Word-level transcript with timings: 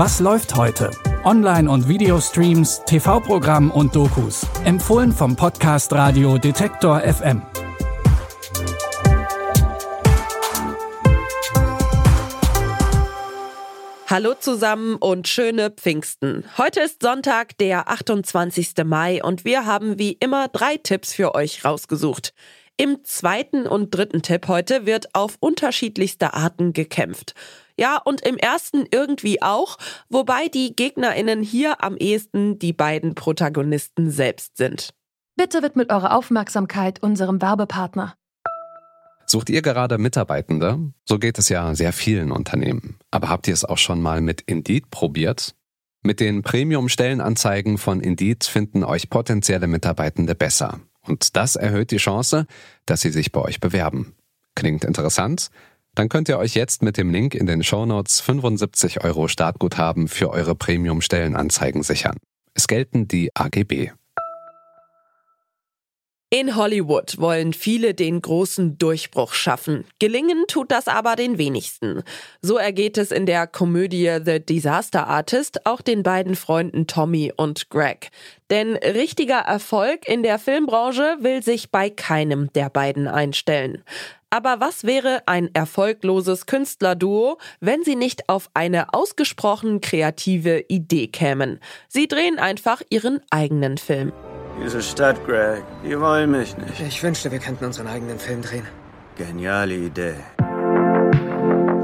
Was 0.00 0.20
läuft 0.20 0.54
heute? 0.54 0.92
Online- 1.24 1.68
und 1.68 1.88
Videostreams, 1.88 2.82
TV-Programm 2.86 3.72
und 3.72 3.96
Dokus. 3.96 4.46
Empfohlen 4.64 5.10
vom 5.10 5.34
Podcast 5.34 5.92
Radio 5.92 6.38
Detektor 6.38 7.00
FM. 7.00 7.42
Hallo 14.06 14.34
zusammen 14.38 14.94
und 14.94 15.26
schöne 15.26 15.70
Pfingsten. 15.70 16.44
Heute 16.56 16.78
ist 16.78 17.02
Sonntag, 17.02 17.58
der 17.58 17.90
28. 17.90 18.84
Mai 18.84 19.20
und 19.20 19.44
wir 19.44 19.66
haben 19.66 19.98
wie 19.98 20.12
immer 20.12 20.46
drei 20.46 20.76
Tipps 20.76 21.12
für 21.12 21.34
euch 21.34 21.64
rausgesucht. 21.64 22.34
Im 22.76 23.02
zweiten 23.02 23.66
und 23.66 23.92
dritten 23.92 24.22
Tipp 24.22 24.46
heute 24.46 24.86
wird 24.86 25.12
auf 25.16 25.38
unterschiedlichste 25.40 26.34
Arten 26.34 26.72
gekämpft. 26.72 27.34
Ja, 27.78 27.96
und 28.04 28.22
im 28.22 28.36
ersten 28.36 28.86
irgendwie 28.90 29.40
auch, 29.40 29.78
wobei 30.08 30.48
die 30.48 30.74
Gegnerinnen 30.74 31.42
hier 31.42 31.82
am 31.82 31.96
ehesten 31.96 32.58
die 32.58 32.72
beiden 32.72 33.14
Protagonisten 33.14 34.10
selbst 34.10 34.56
sind. 34.56 34.90
Bitte 35.36 35.62
widmet 35.62 35.92
eure 35.92 36.12
Aufmerksamkeit 36.12 37.00
unserem 37.00 37.40
Werbepartner. 37.40 38.14
Sucht 39.26 39.50
ihr 39.50 39.62
gerade 39.62 39.98
Mitarbeitende? 39.98 40.78
So 41.04 41.18
geht 41.18 41.38
es 41.38 41.48
ja 41.50 41.74
sehr 41.74 41.92
vielen 41.92 42.32
Unternehmen. 42.32 42.98
Aber 43.12 43.28
habt 43.28 43.46
ihr 43.46 43.54
es 43.54 43.64
auch 43.64 43.78
schon 43.78 44.02
mal 44.02 44.20
mit 44.20 44.40
Indeed 44.40 44.90
probiert? 44.90 45.54
Mit 46.02 46.18
den 46.18 46.42
Premium-Stellenanzeigen 46.42 47.78
von 47.78 48.00
Indeed 48.00 48.44
finden 48.44 48.82
euch 48.82 49.10
potenzielle 49.10 49.66
Mitarbeitende 49.68 50.34
besser. 50.34 50.80
Und 51.02 51.36
das 51.36 51.54
erhöht 51.54 51.90
die 51.90 51.98
Chance, 51.98 52.46
dass 52.86 53.02
sie 53.02 53.10
sich 53.10 53.30
bei 53.30 53.40
euch 53.40 53.60
bewerben. 53.60 54.16
Klingt 54.56 54.84
interessant? 54.84 55.50
Dann 55.98 56.08
könnt 56.08 56.28
ihr 56.28 56.38
euch 56.38 56.54
jetzt 56.54 56.80
mit 56.82 56.96
dem 56.96 57.10
Link 57.10 57.34
in 57.34 57.46
den 57.46 57.64
Shownotes 57.64 58.20
75 58.20 59.02
Euro 59.02 59.26
Startguthaben 59.26 60.06
für 60.06 60.30
eure 60.30 60.54
Premium-Stellenanzeigen 60.54 61.82
sichern. 61.82 62.16
Es 62.54 62.68
gelten 62.68 63.08
die 63.08 63.34
AGB. 63.34 63.90
In 66.30 66.56
Hollywood 66.56 67.18
wollen 67.18 67.54
viele 67.54 67.94
den 67.94 68.20
großen 68.20 68.76
Durchbruch 68.76 69.32
schaffen. 69.32 69.86
Gelingen 69.98 70.44
tut 70.46 70.70
das 70.70 70.86
aber 70.86 71.16
den 71.16 71.38
wenigsten. 71.38 72.02
So 72.42 72.58
ergeht 72.58 72.98
es 72.98 73.12
in 73.12 73.24
der 73.24 73.46
Komödie 73.46 74.18
The 74.22 74.38
Disaster 74.38 75.06
Artist 75.06 75.64
auch 75.64 75.80
den 75.80 76.02
beiden 76.02 76.36
Freunden 76.36 76.86
Tommy 76.86 77.32
und 77.34 77.70
Greg. 77.70 78.10
Denn 78.50 78.76
richtiger 78.76 79.38
Erfolg 79.38 80.06
in 80.06 80.22
der 80.22 80.38
Filmbranche 80.38 81.16
will 81.20 81.42
sich 81.42 81.70
bei 81.70 81.88
keinem 81.88 82.52
der 82.52 82.68
beiden 82.68 83.08
einstellen. 83.08 83.82
Aber 84.28 84.60
was 84.60 84.84
wäre 84.84 85.22
ein 85.24 85.48
erfolgloses 85.54 86.44
Künstlerduo, 86.44 87.38
wenn 87.60 87.84
sie 87.84 87.96
nicht 87.96 88.28
auf 88.28 88.50
eine 88.52 88.92
ausgesprochen 88.92 89.80
kreative 89.80 90.66
Idee 90.68 91.06
kämen? 91.06 91.58
Sie 91.88 92.06
drehen 92.06 92.38
einfach 92.38 92.82
ihren 92.90 93.22
eigenen 93.30 93.78
Film. 93.78 94.12
Diese 94.62 94.82
Stadt, 94.82 95.24
Greg, 95.26 95.62
die 95.84 95.98
wollen 95.98 96.30
mich 96.32 96.56
nicht. 96.58 96.80
Ich 96.80 97.02
wünschte, 97.02 97.30
wir 97.30 97.38
könnten 97.38 97.64
unseren 97.64 97.86
eigenen 97.86 98.18
Film 98.18 98.42
drehen. 98.42 98.66
Geniale 99.16 99.74
Idee. 99.74 100.14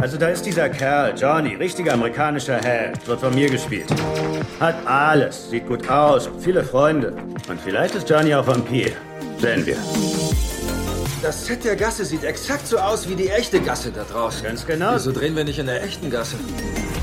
Also 0.00 0.16
da 0.16 0.28
ist 0.28 0.46
dieser 0.46 0.70
Kerl, 0.70 1.14
Johnny, 1.16 1.56
richtiger 1.56 1.92
amerikanischer 1.92 2.56
Held, 2.56 3.06
wird 3.06 3.20
von 3.20 3.34
mir 3.34 3.50
gespielt. 3.50 3.84
Hat 4.58 4.74
alles, 4.86 5.50
sieht 5.50 5.68
gut 5.68 5.88
aus 5.90 6.26
und 6.26 6.40
viele 6.40 6.64
Freunde. 6.64 7.12
Und 7.48 7.60
vielleicht 7.60 7.94
ist 7.94 8.08
Johnny 8.08 8.34
auch 8.34 8.46
Vampir. 8.46 8.92
Sehen 9.38 9.66
wir. 9.66 9.76
Das 11.22 11.44
Set 11.44 11.64
der 11.64 11.76
Gasse 11.76 12.06
sieht 12.06 12.24
exakt 12.24 12.66
so 12.66 12.78
aus 12.78 13.06
wie 13.06 13.14
die 13.14 13.28
echte 13.28 13.60
Gasse 13.60 13.92
da 13.92 14.04
draußen. 14.04 14.42
Ganz 14.42 14.66
genau. 14.66 14.94
Wieso 14.94 15.12
drehen 15.12 15.36
wir 15.36 15.44
nicht 15.44 15.58
in 15.58 15.66
der 15.66 15.82
echten 15.82 16.10
Gasse? 16.10 16.36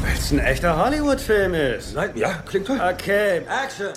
Weil 0.01 0.17
es 0.17 0.31
ein 0.31 0.39
echter 0.39 0.83
Hollywood-Film 0.83 1.53
ist. 1.53 1.93
Nein, 1.93 2.09
ja, 2.15 2.41
klingt 2.47 2.65
toll. 2.65 2.81
Okay, 2.81 3.43
Action! 3.63 3.89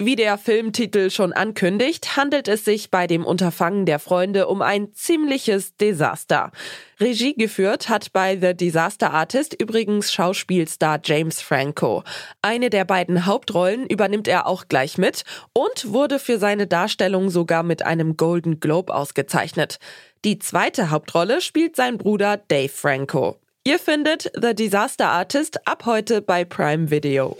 Wie 0.00 0.14
der 0.14 0.38
Filmtitel 0.38 1.10
schon 1.10 1.32
ankündigt, 1.32 2.16
handelt 2.16 2.46
es 2.46 2.64
sich 2.64 2.88
bei 2.88 3.08
dem 3.08 3.24
Unterfangen 3.24 3.84
der 3.84 3.98
Freunde 3.98 4.46
um 4.46 4.62
ein 4.62 4.94
ziemliches 4.94 5.76
Desaster. 5.76 6.52
Regie 7.00 7.34
geführt 7.34 7.88
hat 7.88 8.12
bei 8.12 8.38
The 8.40 8.54
Disaster 8.54 9.12
Artist 9.12 9.60
übrigens 9.60 10.12
Schauspielstar 10.12 11.00
James 11.02 11.42
Franco. 11.42 12.04
Eine 12.42 12.70
der 12.70 12.84
beiden 12.84 13.26
Hauptrollen 13.26 13.86
übernimmt 13.88 14.28
er 14.28 14.46
auch 14.46 14.68
gleich 14.68 14.98
mit 14.98 15.24
und 15.52 15.92
wurde 15.92 16.20
für 16.20 16.38
seine 16.38 16.68
Darstellung 16.68 17.28
sogar 17.28 17.64
mit 17.64 17.84
einem 17.84 18.16
Golden 18.16 18.60
Globe 18.60 18.94
ausgezeichnet. 18.94 19.80
Die 20.24 20.38
zweite 20.38 20.90
Hauptrolle 20.90 21.40
spielt 21.40 21.74
sein 21.74 21.98
Bruder 21.98 22.36
Dave 22.36 22.68
Franco. 22.68 23.36
Ihr 23.64 23.80
findet 23.80 24.30
The 24.40 24.54
Disaster 24.54 25.08
Artist 25.08 25.66
ab 25.66 25.86
heute 25.86 26.22
bei 26.22 26.44
Prime 26.44 26.88
Video. 26.92 27.36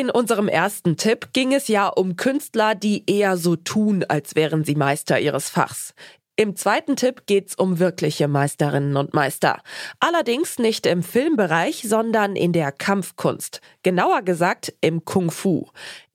In 0.00 0.08
unserem 0.08 0.48
ersten 0.48 0.96
Tipp 0.96 1.34
ging 1.34 1.52
es 1.52 1.68
ja 1.68 1.86
um 1.86 2.16
Künstler, 2.16 2.74
die 2.74 3.04
eher 3.06 3.36
so 3.36 3.54
tun, 3.54 4.02
als 4.08 4.34
wären 4.34 4.64
sie 4.64 4.74
Meister 4.74 5.20
ihres 5.20 5.50
Fachs. 5.50 5.92
Im 6.36 6.56
zweiten 6.56 6.96
Tipp 6.96 7.26
geht's 7.26 7.54
um 7.54 7.78
wirkliche 7.78 8.26
Meisterinnen 8.26 8.96
und 8.96 9.12
Meister. 9.12 9.60
Allerdings 9.98 10.58
nicht 10.58 10.86
im 10.86 11.02
Filmbereich, 11.02 11.82
sondern 11.86 12.34
in 12.34 12.54
der 12.54 12.72
Kampfkunst. 12.72 13.60
Genauer 13.82 14.22
gesagt 14.22 14.72
im 14.80 15.04
Kung 15.04 15.30
Fu. 15.30 15.66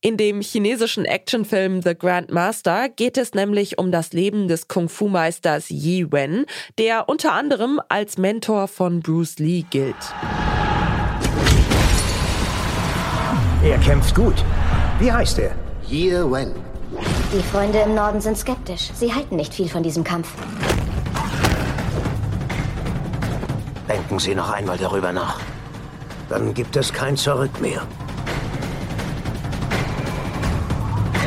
In 0.01 0.18
dem 0.18 0.41
chinesischen 0.41 1.06
Actionfilm 1.06 1.84
The 1.84 1.94
Grand 1.94 2.31
Master 2.31 2.90
geht 2.90 3.19
es 3.19 3.35
nämlich 3.35 3.78
um 3.78 3.91
das 3.91 4.13
Leben 4.13 4.47
des 4.47 4.68
Kung 4.68 4.90
Fu 4.90 5.09
Meisters 5.09 5.69
Yi 5.69 6.12
Wen, 6.12 6.47
der 6.79 7.07
unter 7.07 7.34
anderem 7.34 7.79
als 7.88 8.18
Mentor 8.18 8.68
von 8.68 9.01
Bruce 9.01 9.38
Lee 9.38 9.63
gilt. 9.69 9.94
Er 13.66 13.80
kämpft 13.80 14.14
gut. 14.14 14.46
Wie 15.00 15.12
heißt 15.12 15.40
er? 15.40 15.52
Ye 15.88 16.12
Wen. 16.12 16.52
Die 17.34 17.42
Freunde 17.42 17.80
im 17.80 17.96
Norden 17.96 18.22
sind 18.22 18.38
skeptisch. 18.38 18.92
Sie 18.94 19.12
halten 19.12 19.38
nicht 19.38 19.56
viel 19.56 19.68
von 19.68 19.81
diesem 19.81 20.03
Kampf. 20.03 20.31
Denken 23.90 24.20
Sie 24.20 24.36
noch 24.36 24.52
einmal 24.52 24.78
darüber 24.78 25.12
nach. 25.12 25.40
Dann 26.30 26.54
gibt 26.54 26.75
es 26.75 26.94
kein 26.94 27.18
Zurück 27.18 27.59
mehr. 27.59 27.81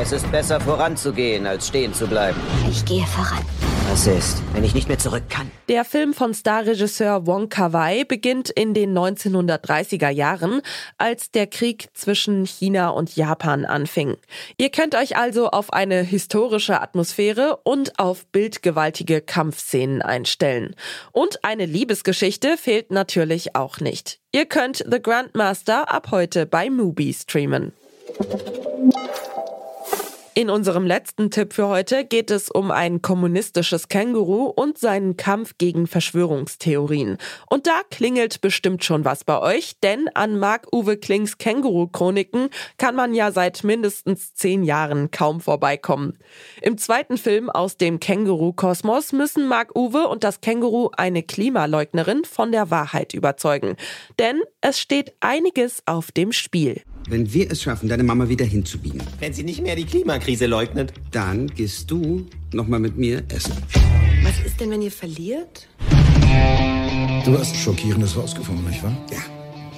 Es 0.00 0.12
ist 0.12 0.30
besser 0.30 0.60
voranzugehen, 0.60 1.44
als 1.44 1.66
stehen 1.66 1.92
zu 1.92 2.06
bleiben. 2.06 2.40
Ich 2.70 2.84
gehe 2.84 3.04
voran. 3.04 3.44
Was 3.90 4.06
ist, 4.06 4.42
wenn 4.52 4.64
ich 4.64 4.74
nicht 4.74 4.88
mehr 4.88 4.98
zurück 4.98 5.22
kann? 5.30 5.50
Der 5.70 5.82
Film 5.82 6.12
von 6.12 6.34
Starregisseur 6.34 7.26
Wong 7.26 7.48
Kar-wai 7.48 8.04
beginnt 8.04 8.50
in 8.50 8.74
den 8.74 8.92
1930er 8.96 10.10
Jahren, 10.10 10.60
als 10.98 11.30
der 11.30 11.46
Krieg 11.46 11.88
zwischen 11.94 12.44
China 12.44 12.90
und 12.90 13.16
Japan 13.16 13.64
anfing. 13.64 14.18
Ihr 14.58 14.68
könnt 14.68 14.94
euch 14.94 15.16
also 15.16 15.48
auf 15.48 15.72
eine 15.72 16.02
historische 16.02 16.82
Atmosphäre 16.82 17.60
und 17.64 17.98
auf 17.98 18.26
bildgewaltige 18.26 19.22
Kampfszenen 19.22 20.02
einstellen. 20.02 20.76
Und 21.12 21.42
eine 21.42 21.64
Liebesgeschichte 21.64 22.58
fehlt 22.58 22.90
natürlich 22.90 23.56
auch 23.56 23.80
nicht. 23.80 24.20
Ihr 24.32 24.44
könnt 24.44 24.84
The 24.86 25.00
Grandmaster 25.00 25.90
ab 25.90 26.08
heute 26.10 26.44
bei 26.44 26.68
Mubi 26.68 27.14
streamen. 27.14 27.72
In 30.38 30.50
unserem 30.50 30.86
letzten 30.86 31.32
Tipp 31.32 31.52
für 31.52 31.66
heute 31.66 32.04
geht 32.04 32.30
es 32.30 32.48
um 32.48 32.70
ein 32.70 33.02
kommunistisches 33.02 33.88
Känguru 33.88 34.44
und 34.44 34.78
seinen 34.78 35.16
Kampf 35.16 35.54
gegen 35.58 35.88
Verschwörungstheorien. 35.88 37.18
Und 37.50 37.66
da 37.66 37.80
klingelt 37.90 38.40
bestimmt 38.40 38.84
schon 38.84 39.04
was 39.04 39.24
bei 39.24 39.40
euch, 39.40 39.80
denn 39.82 40.08
an 40.14 40.38
Marc-Uwe 40.38 40.96
Klings 40.96 41.38
Känguru-Chroniken 41.38 42.50
kann 42.76 42.94
man 42.94 43.14
ja 43.14 43.32
seit 43.32 43.64
mindestens 43.64 44.32
zehn 44.34 44.62
Jahren 44.62 45.10
kaum 45.10 45.40
vorbeikommen. 45.40 46.16
Im 46.62 46.78
zweiten 46.78 47.18
Film 47.18 47.50
aus 47.50 47.76
dem 47.76 47.98
Känguru-Kosmos 47.98 49.10
müssen 49.10 49.48
Marc-Uwe 49.48 50.06
und 50.06 50.22
das 50.22 50.40
Känguru 50.40 50.90
eine 50.96 51.24
Klimaleugnerin 51.24 52.24
von 52.24 52.52
der 52.52 52.70
Wahrheit 52.70 53.12
überzeugen. 53.12 53.74
Denn 54.20 54.40
es 54.60 54.78
steht 54.78 55.14
einiges 55.18 55.82
auf 55.84 56.12
dem 56.12 56.30
Spiel. 56.30 56.84
Wenn 57.08 57.32
wir 57.32 57.50
es 57.50 57.62
schaffen, 57.62 57.88
deine 57.88 58.02
Mama 58.02 58.28
wieder 58.28 58.44
hinzubiegen, 58.44 59.02
Wenn 59.18 59.32
sie 59.32 59.42
nicht 59.42 59.62
mehr 59.62 59.76
die 59.76 59.84
Klimakrise 59.86 60.46
leugnet. 60.46 60.92
dann 61.10 61.46
gehst 61.48 61.90
du 61.90 62.26
nochmal 62.52 62.80
mit 62.80 62.96
mir 62.98 63.22
essen. 63.28 63.52
Was 64.22 64.38
ist 64.44 64.60
denn, 64.60 64.70
wenn 64.70 64.82
ihr 64.82 64.90
verliert? 64.92 65.66
Du 67.24 67.38
hast 67.38 67.56
Schockierendes 67.56 68.16
rausgefunden, 68.16 68.66
nicht 68.68 68.82
wahr? 68.82 68.96
Ja, 69.10 69.20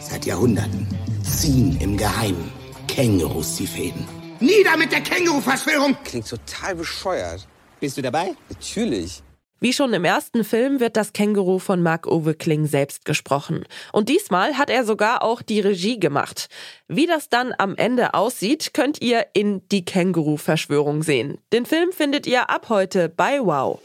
seit 0.00 0.26
Jahrhunderten 0.26 0.86
ziehen 1.22 1.76
im 1.80 1.96
Geheimen 1.96 2.50
Kängurus 2.88 3.56
die 3.56 3.66
Fäden. 3.66 4.04
Nieder 4.40 4.76
mit 4.76 4.90
der 4.90 5.00
Känguru-Verschwörung! 5.00 5.96
Klingt 6.04 6.28
total 6.28 6.74
bescheuert. 6.74 7.46
Bist 7.78 7.96
du 7.96 8.02
dabei? 8.02 8.32
Natürlich. 8.48 9.22
Wie 9.60 9.74
schon 9.74 9.92
im 9.92 10.06
ersten 10.06 10.42
Film 10.42 10.80
wird 10.80 10.96
das 10.96 11.12
Känguru 11.12 11.58
von 11.58 11.82
Marc-Uwe 11.82 12.34
Kling 12.34 12.66
selbst 12.66 13.04
gesprochen. 13.04 13.64
Und 13.92 14.08
diesmal 14.08 14.56
hat 14.56 14.70
er 14.70 14.84
sogar 14.84 15.22
auch 15.22 15.42
die 15.42 15.60
Regie 15.60 16.00
gemacht. 16.00 16.48
Wie 16.88 17.06
das 17.06 17.28
dann 17.28 17.52
am 17.58 17.76
Ende 17.76 18.14
aussieht, 18.14 18.72
könnt 18.72 19.02
ihr 19.02 19.26
in 19.34 19.68
Die 19.68 19.84
Känguru-Verschwörung 19.84 21.02
sehen. 21.02 21.38
Den 21.52 21.66
Film 21.66 21.92
findet 21.92 22.26
ihr 22.26 22.48
ab 22.48 22.70
heute 22.70 23.10
bei 23.10 23.38
Wow. 23.40 23.80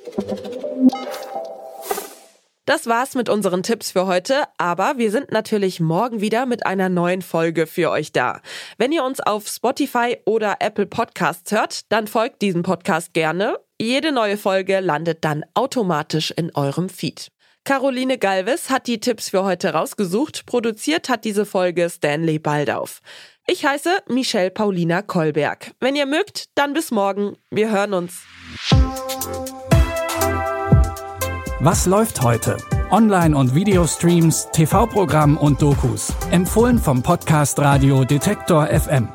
Das 2.66 2.88
war's 2.88 3.14
mit 3.14 3.30
unseren 3.30 3.62
Tipps 3.62 3.92
für 3.92 4.08
heute, 4.08 4.44
aber 4.58 4.94
wir 4.98 5.12
sind 5.12 5.32
natürlich 5.32 5.80
morgen 5.80 6.20
wieder 6.20 6.48
mit 6.48 6.66
einer 6.66 6.90
neuen 6.90 7.22
Folge 7.22 7.68
für 7.68 7.92
euch 7.92 8.12
da. 8.12 8.42
Wenn 8.80 8.92
ihr 8.92 9.04
uns 9.04 9.20
auf 9.20 9.48
Spotify 9.48 10.18
oder 10.26 10.56
Apple 10.62 10.88
Podcasts 10.88 11.52
hört, 11.52 11.92
dann 11.92 12.08
folgt 12.08 12.42
diesem 12.42 12.64
Podcast 12.64 13.14
gerne. 13.14 13.60
Jede 13.82 14.14
neue 14.14 14.38
Folge 14.38 14.80
landet 14.80 15.26
dann 15.26 15.44
automatisch 15.54 16.32
in 16.32 16.56
eurem 16.56 16.88
Feed. 16.88 17.28
Caroline 17.66 18.18
Galvis 18.18 18.70
hat 18.70 18.88
die 18.88 19.02
Tipps 19.02 19.30
für 19.30 19.44
heute 19.44 19.74
rausgesucht. 19.74 20.46
Produziert 20.46 21.10
hat 21.10 21.26
diese 21.26 21.46
Folge 21.46 21.90
Stanley 21.90 22.40
Baldauf. 22.40 23.02
Ich 23.48 23.66
heiße 23.66 23.90
Michelle 24.08 24.50
Paulina 24.50 25.02
Kolberg. 25.02 25.72
Wenn 25.82 25.96
ihr 25.98 26.06
mögt, 26.06 26.46
dann 26.56 26.74
bis 26.74 26.92
morgen. 26.92 27.36
Wir 27.52 27.70
hören 27.70 27.94
uns. 27.94 28.22
Was 31.60 31.86
läuft 31.86 32.22
heute? 32.22 32.58
Online- 32.92 33.36
und 33.36 33.56
Videostreams, 33.56 34.48
TV-Programm 34.54 35.38
und 35.38 35.62
Dokus. 35.62 36.14
Empfohlen 36.32 36.78
vom 36.78 37.04
Podcast 37.04 37.60
Radio 37.60 38.06
Detektor 38.06 38.68
FM. 38.68 39.10